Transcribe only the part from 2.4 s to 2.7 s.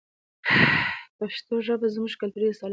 اصالت ساتي.